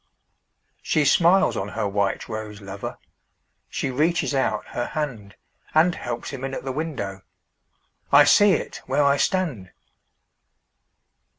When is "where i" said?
8.87-9.17